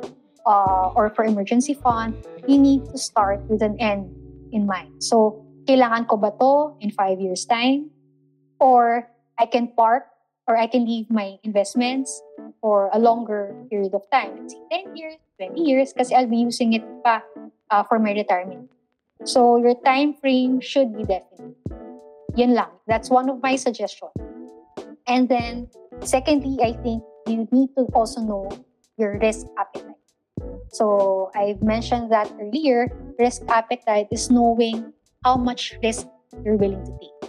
uh, 0.45 0.91
or 0.95 1.11
for 1.11 1.23
emergency 1.25 1.73
fund, 1.73 2.15
you 2.47 2.57
need 2.57 2.85
to 2.91 2.97
start 2.97 3.41
with 3.51 3.61
an 3.61 3.75
end 3.79 4.07
in 4.51 4.65
mind. 4.65 5.03
So, 5.03 5.43
kailangan 5.67 6.07
ko 6.07 6.17
ba 6.17 6.31
to 6.35 6.77
in 6.79 6.91
five 6.91 7.19
years' 7.19 7.45
time? 7.45 7.89
Or 8.61 9.09
I 9.37 9.45
can 9.45 9.73
park 9.73 10.11
or 10.47 10.57
I 10.57 10.67
can 10.67 10.85
leave 10.85 11.09
my 11.09 11.37
investments 11.43 12.21
for 12.61 12.89
a 12.93 12.99
longer 12.99 13.55
period 13.69 13.93
of 13.93 14.03
time, 14.11 14.37
let's 14.37 14.53
say 14.53 14.83
10 14.85 14.95
years, 14.95 15.15
20 15.39 15.61
years, 15.61 15.93
kasi 15.93 16.13
I'll 16.13 16.29
be 16.29 16.37
using 16.43 16.73
it 16.73 16.85
pa 17.03 17.23
uh, 17.71 17.83
for 17.87 17.97
my 17.97 18.13
retirement. 18.13 18.69
So, 19.25 19.57
your 19.57 19.77
time 19.85 20.13
frame 20.17 20.61
should 20.61 20.97
be 20.97 21.05
definite. 21.05 21.57
Yun 22.35 22.53
lang. 22.53 22.73
That's 22.87 23.09
one 23.09 23.29
of 23.29 23.41
my 23.41 23.55
suggestions. 23.55 24.13
And 25.05 25.29
then, 25.29 25.69
secondly, 26.01 26.57
I 26.61 26.73
think 26.81 27.03
you 27.27 27.47
need 27.51 27.73
to 27.77 27.85
also 27.93 28.21
know 28.21 28.49
your 28.97 29.17
risk 29.21 29.45
appetite. 29.57 30.01
So, 30.73 31.29
I've 31.37 31.61
mentioned 31.61 32.11
that 32.11 32.33
earlier. 32.41 32.89
Risk 33.19 33.45
appetite 33.49 34.09
is 34.09 34.29
knowing 34.29 34.93
how 35.23 35.37
much 35.37 35.77
risk 35.83 36.07
you're 36.43 36.57
willing 36.57 36.83
to 36.85 36.93
take. 36.97 37.19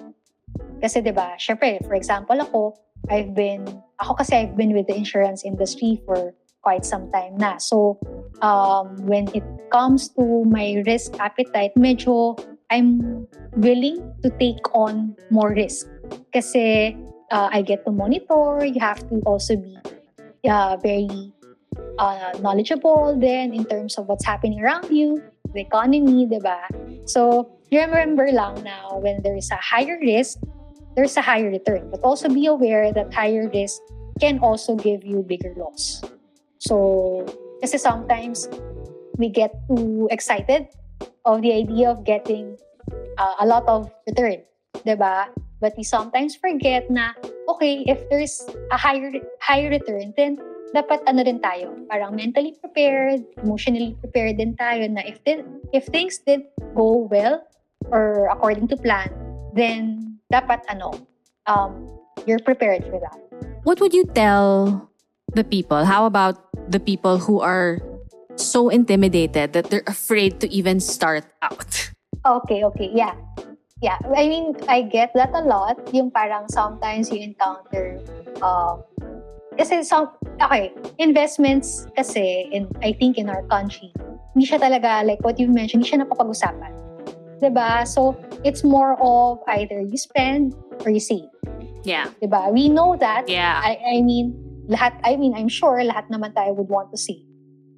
Kasi 0.82 1.04
'di 1.04 1.12
ba, 1.14 1.37
syempre, 1.38 1.78
for 1.84 1.94
example 1.94 2.37
ako, 2.40 2.75
I've 3.12 3.37
been 3.37 3.64
ako 4.00 4.18
kasi 4.18 4.42
I've 4.42 4.56
been 4.56 4.75
with 4.75 4.88
the 4.88 4.96
insurance 4.96 5.44
industry 5.44 6.00
for 6.06 6.34
quite 6.62 6.87
some 6.87 7.11
time 7.11 7.37
na. 7.37 7.58
So, 7.58 7.99
um, 8.40 8.94
when 9.06 9.26
it 9.34 9.42
comes 9.75 10.08
to 10.14 10.46
my 10.46 10.82
risk 10.87 11.18
appetite, 11.18 11.75
medyo 11.75 12.38
I'm 12.70 13.26
willing 13.58 14.00
to 14.22 14.30
take 14.40 14.62
on 14.72 15.18
more 15.28 15.52
risk. 15.52 15.90
Kasi 16.32 16.96
uh, 17.28 17.50
I 17.52 17.61
get 17.61 17.84
to 17.84 17.92
monitor, 17.92 18.64
you 18.64 18.80
have 18.80 19.02
to 19.11 19.20
also 19.28 19.58
be 19.58 19.76
uh, 20.49 20.78
very 20.80 21.34
uh, 21.99 22.32
knowledgeable 22.40 23.18
then 23.18 23.52
in 23.52 23.64
terms 23.66 23.99
of 23.99 24.06
what's 24.06 24.25
happening 24.25 24.62
around 24.62 24.88
you, 24.88 25.20
the 25.52 25.61
economy, 25.61 26.26
di 26.26 26.38
ba? 26.40 26.66
So, 27.04 27.49
remember 27.73 28.28
lang 28.32 28.62
now 28.64 28.99
when 29.00 29.23
there 29.23 29.37
is 29.37 29.50
a 29.50 29.61
higher 29.61 29.99
risk, 30.00 30.40
there's 30.97 31.16
a 31.16 31.25
higher 31.25 31.49
return. 31.49 31.88
But 31.90 32.00
also 32.02 32.28
be 32.28 32.47
aware 32.47 32.92
that 32.92 33.12
higher 33.12 33.49
risk 33.49 33.80
can 34.21 34.38
also 34.40 34.76
give 34.76 35.04
you 35.04 35.23
bigger 35.23 35.54
loss. 35.56 36.02
So, 36.59 37.26
kasi 37.61 37.78
sometimes 37.78 38.49
we 39.18 39.28
get 39.28 39.54
too 39.68 40.09
excited 40.11 40.68
of 41.25 41.42
the 41.42 41.52
idea 41.52 41.90
of 41.90 42.04
getting 42.04 42.56
uh, 43.18 43.35
a 43.40 43.47
lot 43.47 43.66
of 43.66 43.90
return, 44.06 44.42
'di 44.82 44.94
ba? 44.99 45.30
But 45.62 45.78
we 45.78 45.87
sometimes 45.87 46.35
forget 46.35 46.90
na 46.90 47.14
okay, 47.47 47.87
if 47.87 48.02
there's 48.11 48.42
a 48.75 48.78
higher 48.78 49.14
higher 49.38 49.71
return, 49.71 50.11
then 50.18 50.38
dapat 50.73 51.05
ano 51.07 51.21
rin 51.23 51.38
tayo, 51.41 51.76
parang 51.88 52.17
mentally 52.17 52.57
prepared, 52.61 53.25
emotionally 53.45 53.97
prepared 54.00 54.41
din 54.41 54.57
tayo 54.57 54.88
na 54.88 55.05
if 55.05 55.21
then, 55.25 55.45
if 55.73 55.87
things 55.88 56.19
did 56.25 56.49
go 56.75 57.09
well 57.09 57.45
or 57.93 58.29
according 58.33 58.67
to 58.69 58.76
plan, 58.76 59.12
then 59.52 60.17
dapat 60.33 60.64
ano, 60.73 60.97
um, 61.47 61.88
you're 62.25 62.43
prepared 62.43 62.85
for 62.88 62.99
that. 63.00 63.17
What 63.64 63.81
would 63.81 63.93
you 63.93 64.09
tell 64.17 64.88
the 65.37 65.45
people? 65.45 65.85
How 65.85 66.07
about 66.09 66.41
the 66.69 66.81
people 66.81 67.19
who 67.19 67.41
are 67.41 67.79
so 68.37 68.69
intimidated 68.69 69.52
that 69.52 69.71
they're 69.71 69.87
afraid 69.87 70.41
to 70.41 70.50
even 70.52 70.81
start 70.81 71.25
out. 71.43 71.91
Okay, 72.25 72.64
okay. 72.64 72.91
Yeah. 72.95 73.14
Yeah. 73.83 73.99
I 74.14 74.29
mean, 74.29 74.57
I 74.69 74.83
get 74.83 75.12
that 75.14 75.31
a 75.35 75.43
lot. 75.43 75.76
Yung 75.93 76.11
parang 76.11 76.49
sometimes 76.49 77.11
you 77.11 77.19
encounter 77.19 77.99
um 78.41 78.83
kasi 79.59 79.82
some 79.85 80.09
okay, 80.40 80.73
investments 80.99 81.87
kasi 81.97 82.49
in 82.52 82.68
I 82.80 82.92
think 82.97 83.18
in 83.18 83.28
our 83.28 83.44
country, 83.49 83.92
hindi 84.32 84.49
siya 84.49 84.61
talaga 84.61 85.04
like 85.04 85.21
what 85.25 85.37
you 85.37 85.49
mentioned, 85.49 85.85
hindi 85.85 85.92
siya 85.92 86.09
napapag-usapan. 86.09 86.73
ba? 87.50 87.82
So, 87.82 88.14
it's 88.44 88.62
more 88.62 88.94
of 89.02 89.42
either 89.49 89.82
you 89.82 89.99
spend 89.99 90.54
or 90.87 90.94
you 90.94 91.02
save. 91.02 91.26
Yeah. 91.82 92.06
ba? 92.23 92.50
We 92.54 92.68
know 92.68 92.94
that. 92.97 93.26
Yeah. 93.26 93.59
I 93.59 93.99
I 93.99 94.02
mean, 94.06 94.38
lahat 94.71 94.94
I 95.02 95.18
mean, 95.18 95.35
I'm 95.35 95.50
sure 95.50 95.82
lahat 95.82 96.06
naman 96.06 96.38
tayo 96.38 96.54
would 96.54 96.71
want 96.71 96.94
to 96.94 96.99
save. 96.99 97.26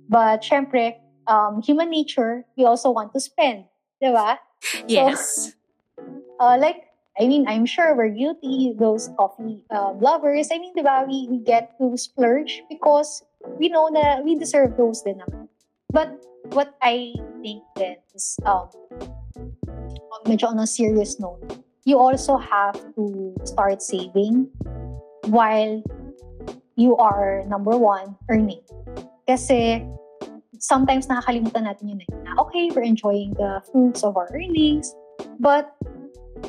But 0.09 0.45
syempre, 0.45 1.00
um, 1.25 1.64
human 1.64 1.88
nature, 1.88 2.45
we 2.57 2.69
also 2.69 2.93
want 2.93 3.16
to 3.16 3.21
spend. 3.21 3.64
Ba? 4.04 4.37
Yes. 4.85 5.57
So, 5.97 6.04
uh, 6.40 6.57
like, 6.61 6.93
I 7.18 7.28
mean, 7.28 7.47
I'm 7.47 7.64
sure 7.64 7.94
we're 7.94 8.11
guilty, 8.11 8.75
those 8.76 9.11
coffee 9.16 9.62
uh, 9.71 9.92
lovers. 9.94 10.49
I 10.50 10.59
mean, 10.59 10.75
di 10.75 10.83
ba, 10.83 11.06
we, 11.06 11.28
we 11.30 11.38
get 11.38 11.78
to 11.78 11.97
splurge 11.97 12.62
because 12.68 13.23
we 13.59 13.68
know 13.68 13.88
that 13.94 14.25
we 14.25 14.35
deserve 14.35 14.76
those 14.76 15.02
din 15.02 15.23
naman. 15.23 15.47
But 15.92 16.11
what 16.50 16.75
I 16.83 17.14
think 17.40 17.62
then 17.76 18.02
is, 18.14 18.35
um, 18.42 18.66
medyo 20.26 20.50
on 20.50 20.59
a 20.59 20.66
serious 20.66 21.21
note, 21.21 21.62
you 21.85 21.99
also 21.99 22.37
have 22.37 22.75
to 22.99 23.35
start 23.44 23.80
saving 23.83 24.50
while 25.30 25.83
you 26.75 26.97
are, 26.97 27.44
number 27.47 27.78
one, 27.78 28.16
earning. 28.28 28.66
Kasi 29.28 29.87
sometimes 30.59 31.06
nakakalimutan 31.06 31.71
natin 31.71 31.94
yun 31.94 32.02
eh. 32.02 32.11
Na, 32.26 32.42
okay, 32.42 32.75
we're 32.75 32.83
enjoying 32.83 33.38
the 33.38 33.62
fruits 33.71 34.02
of 34.02 34.16
our 34.16 34.26
earnings, 34.35 34.90
but 35.38 35.78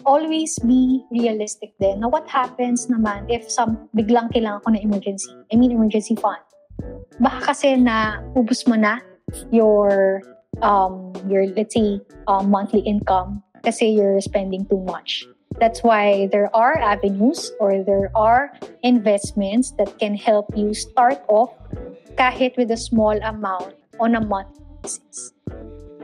always 0.05 0.57
be 0.61 1.03
realistic 1.11 1.73
din 1.81 1.99
na 1.99 2.07
what 2.07 2.29
happens 2.29 2.87
naman 2.87 3.25
if 3.27 3.49
some 3.49 3.89
biglang 3.97 4.31
kailangan 4.31 4.61
ko 4.63 4.69
na 4.71 4.79
emergency. 4.81 5.33
I 5.51 5.57
mean, 5.57 5.73
emergency 5.73 6.15
fund. 6.15 6.41
Baka 7.19 7.53
kasi 7.53 7.75
na 7.75 8.21
ubus 8.37 8.63
mo 8.69 8.77
na 8.77 9.01
your 9.49 10.21
um 10.61 11.11
your 11.27 11.49
let's 11.57 11.73
say 11.75 11.99
um, 12.29 12.49
monthly 12.49 12.85
income 12.85 13.43
kasi 13.65 13.89
you're 13.89 14.21
spending 14.21 14.63
too 14.69 14.81
much. 14.85 15.25
That's 15.57 15.81
why 15.81 16.27
there 16.31 16.51
are 16.51 16.75
avenues 16.77 17.51
or 17.63 17.79
there 17.83 18.11
are 18.11 18.51
investments 18.83 19.71
that 19.79 19.97
can 19.99 20.15
help 20.15 20.51
you 20.51 20.75
start 20.75 21.23
off 21.31 21.55
kahit 22.19 22.59
with 22.59 22.71
a 22.71 22.79
small 22.79 23.15
amount 23.23 23.75
on 23.99 24.19
a 24.19 24.21
monthly 24.23 24.63
basis. 24.83 25.31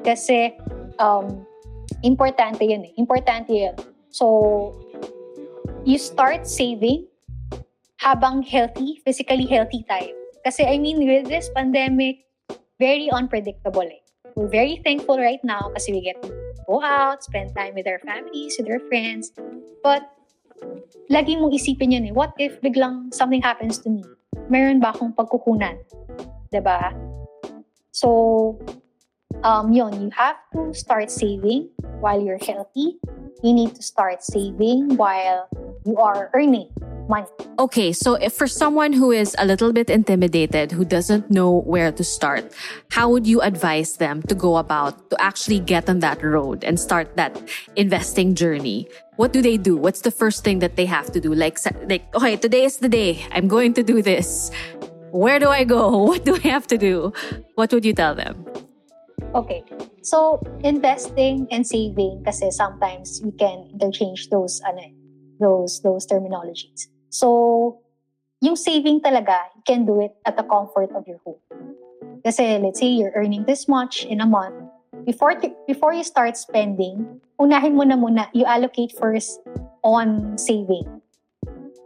Kasi, 0.07 0.55
um, 1.03 1.43
importante 1.99 2.63
yun 2.63 2.87
eh. 2.87 2.93
Importante 2.95 3.51
yun. 3.51 3.75
So, 4.11 4.75
you 5.85 5.97
start 5.97 6.47
saving 6.47 7.07
habang 7.97 8.43
healthy, 8.43 9.01
physically 9.05 9.45
healthy 9.47 9.85
tayo. 9.87 10.11
Kasi, 10.43 10.65
I 10.65 10.77
mean, 10.77 11.05
with 11.05 11.29
this 11.29 11.49
pandemic, 11.53 12.25
very 12.81 13.09
unpredictable 13.13 13.85
eh. 13.85 14.01
We're 14.35 14.49
very 14.49 14.81
thankful 14.81 15.19
right 15.19 15.41
now 15.43 15.69
kasi 15.75 15.91
we 15.91 16.01
get 16.01 16.17
to 16.23 16.33
go 16.65 16.81
out, 16.81 17.23
spend 17.23 17.53
time 17.53 17.75
with 17.75 17.85
our 17.85 17.99
families, 18.01 18.57
with 18.57 18.67
our 18.71 18.81
friends. 18.89 19.31
But, 19.85 20.07
lagi 21.13 21.37
mong 21.37 21.53
isipin 21.53 21.93
yun 21.93 22.09
eh, 22.09 22.15
what 22.15 22.33
if 22.41 22.57
biglang 22.61 23.13
something 23.13 23.41
happens 23.41 23.77
to 23.85 23.89
me? 23.89 24.03
Meron 24.49 24.81
ba 24.81 24.95
akong 24.95 25.13
pagkukunan? 25.13 25.77
ba? 26.59 26.91
So, 27.91 28.59
um, 29.43 29.71
yun, 29.71 29.93
you 29.95 30.09
have 30.15 30.41
to 30.51 30.73
start 30.73 31.11
saving 31.11 31.69
while 32.01 32.19
you're 32.19 32.41
healthy. 32.41 32.99
You 33.43 33.53
need 33.53 33.75
to 33.75 33.81
start 33.81 34.23
saving 34.23 34.97
while 34.97 35.49
you 35.85 35.97
are 35.97 36.29
earning 36.33 36.69
money. 37.09 37.27
Okay, 37.59 37.91
so 37.91 38.15
if 38.15 38.33
for 38.33 38.47
someone 38.47 38.93
who 38.93 39.11
is 39.11 39.35
a 39.39 39.45
little 39.45 39.73
bit 39.73 39.89
intimidated, 39.89 40.71
who 40.71 40.85
doesn't 40.85 41.29
know 41.29 41.61
where 41.67 41.91
to 41.91 42.03
start, 42.03 42.45
how 42.89 43.09
would 43.09 43.27
you 43.27 43.41
advise 43.41 43.97
them 43.97 44.21
to 44.23 44.35
go 44.35 44.57
about 44.57 45.09
to 45.09 45.21
actually 45.21 45.59
get 45.59 45.89
on 45.89 45.99
that 45.99 46.23
road 46.23 46.63
and 46.63 46.79
start 46.79 47.15
that 47.17 47.35
investing 47.75 48.35
journey? 48.35 48.87
What 49.17 49.33
do 49.33 49.41
they 49.41 49.57
do? 49.57 49.75
What's 49.75 50.01
the 50.01 50.11
first 50.11 50.43
thing 50.43 50.59
that 50.59 50.75
they 50.75 50.85
have 50.85 51.11
to 51.11 51.19
do? 51.19 51.33
Like, 51.33 51.59
like 51.89 52.07
okay, 52.15 52.37
today 52.37 52.63
is 52.63 52.77
the 52.77 52.89
day. 52.89 53.25
I'm 53.31 53.47
going 53.47 53.73
to 53.75 53.83
do 53.83 54.01
this. 54.01 54.49
Where 55.11 55.39
do 55.39 55.49
I 55.49 55.63
go? 55.63 56.05
What 56.11 56.25
do 56.25 56.35
I 56.35 56.47
have 56.47 56.65
to 56.67 56.77
do? 56.77 57.13
What 57.55 57.73
would 57.73 57.85
you 57.85 57.93
tell 57.93 58.15
them? 58.15 58.45
Okay. 59.35 59.63
So, 60.01 60.41
investing 60.65 61.47
and 61.51 61.65
saving 61.65 62.25
kasi 62.25 62.49
sometimes 62.49 63.21
we 63.23 63.31
can 63.37 63.69
interchange 63.69 64.29
those 64.29 64.61
ano, 64.65 64.89
those 65.37 65.81
those 65.85 66.09
terminologies. 66.09 66.89
So, 67.13 67.81
yung 68.41 68.57
saving 68.57 69.05
talaga, 69.05 69.53
you 69.53 69.61
can 69.65 69.85
do 69.85 70.01
it 70.01 70.17
at 70.25 70.37
the 70.37 70.43
comfort 70.43 70.89
of 70.97 71.05
your 71.05 71.21
home. 71.21 71.41
Kasi 72.25 72.57
let's 72.57 72.81
say 72.81 72.89
you're 72.89 73.13
earning 73.13 73.45
this 73.45 73.69
much 73.69 74.05
in 74.05 74.21
a 74.21 74.25
month, 74.25 74.57
before 75.05 75.37
before 75.67 75.93
you 75.93 76.03
start 76.03 76.37
spending, 76.37 77.21
unahin 77.39 77.73
mo 77.73 77.83
na 77.85 77.97
muna, 77.97 78.29
you 78.33 78.45
allocate 78.45 78.93
first 78.97 79.41
on 79.83 80.37
saving. 80.37 80.85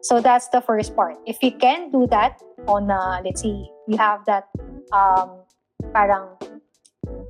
So 0.03 0.21
that's 0.21 0.47
the 0.49 0.61
first 0.61 0.95
part. 0.95 1.17
If 1.25 1.41
you 1.41 1.51
can 1.51 1.89
do 1.89 2.07
that 2.11 2.37
on, 2.67 2.91
uh, 2.91 3.21
let's 3.25 3.41
say, 3.41 3.55
you 3.87 3.97
have 3.97 4.23
that 4.25 4.47
um, 4.93 5.41
parang 5.93 6.37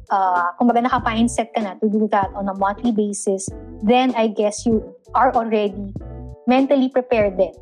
uh, 0.10 0.54
kumbaga 0.60 0.84
naka-mindset 0.84 1.54
ka 1.56 1.62
na 1.62 1.76
to 1.82 1.90
do 1.90 2.08
that 2.12 2.30
on 2.36 2.50
a 2.50 2.56
monthly 2.58 2.92
basis, 2.92 3.50
then 3.84 4.14
I 4.16 4.28
guess 4.28 4.66
you 4.66 4.84
are 5.14 5.34
already 5.34 5.94
mentally 6.48 6.90
prepared 6.90 7.38
then 7.38 7.54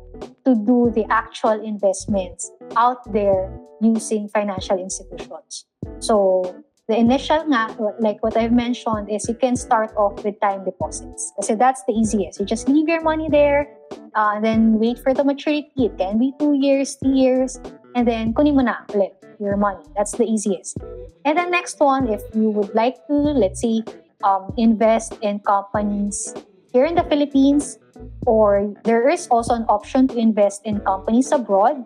to 0.44 0.54
do 0.54 0.92
the 0.94 1.04
actual 1.08 1.56
investments 1.60 2.50
out 2.76 3.00
there 3.12 3.48
using 3.80 4.28
financial 4.28 4.78
institutions. 4.78 5.66
So 6.00 6.44
the 6.88 6.96
initial 6.96 7.44
nga, 7.48 7.72
like 8.00 8.22
what 8.22 8.36
I've 8.36 8.52
mentioned, 8.52 9.10
is 9.10 9.28
you 9.28 9.34
can 9.34 9.56
start 9.56 9.92
off 9.96 10.22
with 10.24 10.38
time 10.40 10.64
deposits. 10.64 11.32
So 11.40 11.56
that's 11.56 11.82
the 11.88 11.92
easiest. 11.92 12.40
You 12.40 12.46
just 12.46 12.68
leave 12.68 12.88
your 12.88 13.00
money 13.00 13.28
there, 13.30 13.72
uh, 14.14 14.40
then 14.40 14.78
wait 14.78 14.98
for 14.98 15.14
the 15.14 15.24
maturity. 15.24 15.72
It 15.76 15.96
can 15.96 16.18
be 16.18 16.32
two 16.38 16.52
years, 16.52 16.96
three 17.00 17.16
years, 17.16 17.58
and 17.96 18.06
then 18.06 18.34
kunin 18.34 18.54
mo 18.54 18.62
na 18.68 18.84
ulit 18.92 19.16
your 19.40 19.56
money. 19.56 19.84
That's 19.96 20.12
the 20.12 20.24
easiest. 20.24 20.78
And 21.24 21.38
the 21.38 21.46
next 21.46 21.80
one, 21.80 22.08
if 22.08 22.22
you 22.34 22.50
would 22.50 22.74
like 22.74 23.06
to, 23.06 23.14
let's 23.14 23.60
say, 23.60 23.82
um, 24.22 24.52
invest 24.56 25.18
in 25.20 25.40
companies 25.40 26.34
here 26.72 26.84
in 26.84 26.94
the 26.94 27.04
Philippines, 27.04 27.78
or 28.26 28.74
there 28.84 29.08
is 29.08 29.28
also 29.28 29.54
an 29.54 29.64
option 29.68 30.08
to 30.08 30.16
invest 30.18 30.62
in 30.64 30.80
companies 30.80 31.30
abroad 31.30 31.84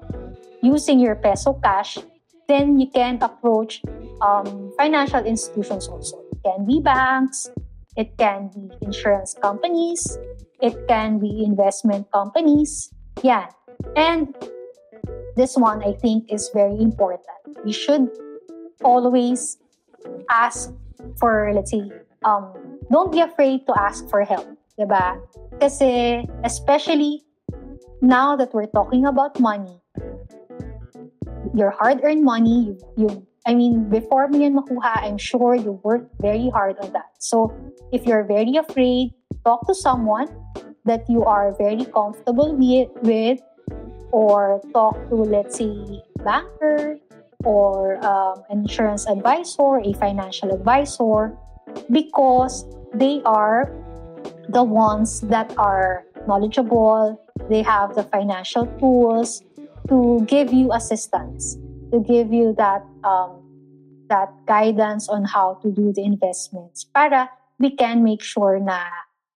using 0.63 0.99
your 0.99 1.15
peso 1.15 1.55
cash, 1.63 1.99
then 2.49 2.81
you 2.81 2.89
can 2.89 3.19
approach 3.21 3.83
um, 4.23 4.73
financial 4.79 5.25
institutions 5.25 5.89
also. 5.89 6.25
It 6.33 6.41
can 6.45 6.67
be 6.67 6.81
banks, 6.81 7.51
it 7.97 8.17
can 8.17 8.51
be 8.55 8.71
insurance 8.81 9.35
companies, 9.35 10.17
it 10.61 10.75
can 10.89 11.19
be 11.19 11.45
investment 11.45 12.11
companies. 12.13 12.91
Yeah. 13.23 13.51
And 13.95 14.35
this 15.39 15.55
one 15.55 15.87
I 15.87 15.95
think 15.95 16.27
is 16.27 16.51
very 16.53 16.75
important. 16.83 17.39
We 17.65 17.71
should 17.71 18.11
always 18.83 19.57
ask 20.31 20.75
for, 21.19 21.55
let's 21.55 21.71
say, 21.71 21.87
um, 22.25 22.53
don't 22.91 23.13
be 23.13 23.21
afraid 23.21 23.63
to 23.71 23.73
ask 23.79 24.11
for 24.11 24.27
help. 24.27 24.51
Diba? 24.75 25.23
Kasi, 25.63 26.27
especially 26.43 27.23
now 28.03 28.35
that 28.35 28.55
we're 28.55 28.71
talking 28.71 29.07
about 29.07 29.39
money, 29.39 29.79
your 31.55 31.71
hard-earned 31.71 32.25
money, 32.25 32.75
you, 32.75 32.79
you 32.99 33.27
I 33.47 33.55
mean, 33.55 33.89
before 33.89 34.29
mo 34.29 34.39
yan 34.39 34.55
makuha, 34.59 35.01
I'm 35.01 35.17
sure 35.17 35.55
you 35.55 35.81
worked 35.81 36.13
very 36.21 36.51
hard 36.51 36.77
on 36.83 36.93
that. 36.93 37.17
So, 37.19 37.49
if 37.97 38.05
you're 38.05 38.27
very 38.27 38.61
afraid, 38.61 39.15
talk 39.41 39.67
to 39.67 39.75
someone 39.75 40.29
that 40.85 41.09
you 41.09 41.25
are 41.25 41.57
very 41.57 41.87
comfortable 41.87 42.53
with 42.55 43.41
or 44.11 44.61
talk 44.73 44.97
to, 45.09 45.17
let's 45.17 45.59
say, 45.59 46.03
banker 46.25 46.99
or 47.45 48.03
um, 48.05 48.43
insurance 48.51 49.07
advisor, 49.07 49.79
a 49.79 49.93
financial 49.95 50.53
advisor, 50.53 51.37
because 51.91 52.65
they 52.95 53.23
are 53.25 53.71
the 54.49 54.65
ones 54.65 55.21
that 55.23 55.53
are 55.59 56.05
knowledgeable, 56.27 57.21
they 57.49 57.63
have 57.63 57.95
the 57.95 58.03
financial 58.03 58.67
tools 58.79 59.43
to 59.89 60.25
give 60.27 60.53
you 60.53 60.73
assistance, 60.73 61.57
to 61.93 62.01
give 62.01 62.33
you 62.33 62.55
that 62.59 62.85
um, 63.05 63.39
that 64.09 64.33
guidance 64.47 65.09
on 65.09 65.25
how 65.25 65.55
to 65.63 65.71
do 65.71 65.93
the 65.93 66.03
investments 66.03 66.85
para 66.85 67.29
we 67.61 67.71
can 67.71 68.03
make 68.03 68.23
sure 68.23 68.59
na 68.59 68.89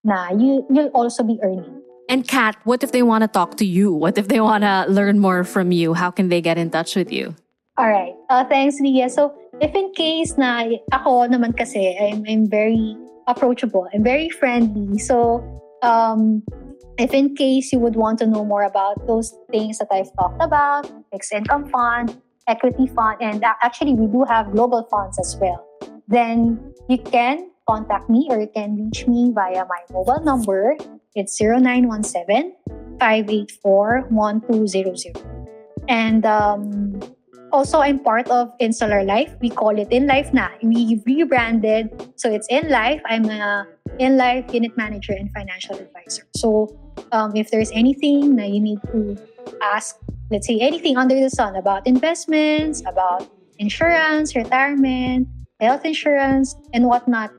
na 0.05 0.33
you 0.33 0.64
you'll 0.73 0.92
also 0.97 1.23
be 1.23 1.38
earning. 1.42 1.81
And 2.09 2.27
Kat, 2.27 2.57
what 2.65 2.83
if 2.83 2.93
they 2.93 3.03
want 3.03 3.23
to 3.23 3.29
talk 3.29 3.57
to 3.59 3.65
you? 3.65 3.93
What 3.93 4.19
if 4.19 4.29
they 4.29 4.41
want 4.41 4.65
to 4.65 4.87
learn 4.88 5.19
more 5.19 5.45
from 5.45 5.73
you? 5.73 5.95
How 5.95 6.11
can 6.11 6.29
they 6.29 6.41
get 6.41 6.59
in 6.59 6.71
touch 6.71 6.97
with 6.97 7.12
you? 7.12 7.35
All 7.79 7.88
right. 7.88 8.12
Uh, 8.29 8.45
thanks, 8.45 8.81
Leah. 8.81 9.09
So, 9.09 9.33
if 9.61 9.75
in 9.75 9.93
case 9.95 10.37
na 10.37 10.69
ako 10.93 11.25
naman 11.29 11.57
kasi, 11.57 11.97
I'm, 11.97 12.25
I'm 12.29 12.45
very 12.51 12.97
approachable. 13.27 13.88
I'm 13.95 14.05
very 14.05 14.29
friendly. 14.29 14.99
So, 14.99 15.41
um, 15.83 16.43
if 16.99 17.15
in 17.15 17.35
case 17.35 17.73
you 17.73 17.79
would 17.79 17.97
want 17.97 18.19
to 18.19 18.27
know 18.27 18.45
more 18.45 18.62
about 18.62 19.07
those 19.07 19.35
things 19.51 19.79
that 19.79 19.88
I've 19.91 20.12
talked 20.19 20.43
about, 20.43 20.91
fixed 21.11 21.33
income 21.33 21.69
fund, 21.69 22.21
equity 22.47 22.87
fund, 22.87 23.17
and 23.21 23.45
actually 23.62 23.95
we 23.95 24.07
do 24.07 24.25
have 24.25 24.53
global 24.53 24.87
funds 24.91 25.19
as 25.19 25.37
well, 25.41 25.65
then 26.09 26.61
you 26.88 26.99
can 26.99 27.51
contact 27.69 28.11
me 28.11 28.29
or 28.31 28.41
you 28.41 28.51
can 28.53 28.77
reach 28.77 29.07
me 29.07 29.33
via 29.35 29.65
my 29.65 29.81
mobile 29.91 30.23
number. 30.23 30.77
It's 31.14 31.40
0917 31.40 32.53
584 32.98 34.07
1200. 34.09 34.96
And 35.88 36.25
um, 36.25 37.01
also, 37.53 37.81
I'm 37.81 37.98
part 37.98 38.29
of 38.29 38.51
Insular 38.61 39.05
Life. 39.05 39.35
We 39.40 39.51
call 39.51 39.79
it 39.79 39.90
InLife 39.90 40.33
na. 40.33 40.48
We 40.62 41.03
rebranded. 41.05 42.12
So 42.16 42.33
it's 42.33 42.48
InLife. 42.48 43.01
I'm 43.07 43.29
a 43.29 43.66
InLife 44.01 44.53
unit 44.55 44.77
manager 44.77 45.12
and 45.12 45.31
financial 45.33 45.77
advisor. 45.77 46.27
So 46.35 46.72
um, 47.12 47.37
if 47.37 47.51
there's 47.51 47.70
anything 47.72 48.37
that 48.37 48.48
you 48.48 48.61
need 48.61 48.81
to 48.92 49.18
ask, 49.62 49.96
let's 50.31 50.46
say 50.46 50.59
anything 50.61 50.96
under 50.96 51.14
the 51.14 51.29
sun 51.29 51.57
about 51.57 51.87
investments, 51.87 52.83
about 52.87 53.29
insurance, 53.59 54.35
retirement, 54.35 55.29
health 55.61 55.85
insurance, 55.85 56.57
and 56.72 56.87
whatnot, 56.87 57.33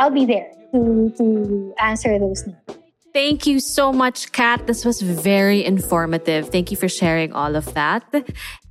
I'll 0.00 0.10
be 0.10 0.26
there 0.26 0.50
to, 0.72 1.14
to 1.16 1.74
answer 1.78 2.18
those 2.18 2.44
needs. 2.44 2.83
Thank 3.14 3.46
you 3.46 3.60
so 3.60 3.92
much, 3.92 4.32
Kat. 4.32 4.66
This 4.66 4.84
was 4.84 5.00
very 5.00 5.64
informative. 5.64 6.48
Thank 6.48 6.72
you 6.72 6.76
for 6.76 6.88
sharing 6.88 7.32
all 7.32 7.54
of 7.54 7.72
that 7.74 8.02